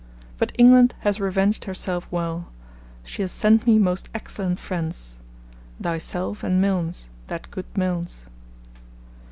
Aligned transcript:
But 0.39 0.51
England 0.57 0.95
has 1.01 1.19
revenged 1.19 1.65
herself 1.65 2.07
well; 2.09 2.47
she 3.03 3.21
has 3.21 3.31
sent 3.31 3.67
me 3.67 3.77
most 3.77 4.09
excellent 4.15 4.59
friends 4.59 5.19
thyself 5.79 6.43
and 6.43 6.59
Milnes, 6.59 7.07
that 7.27 7.51
good 7.51 7.67
Milnes.' 7.75 8.25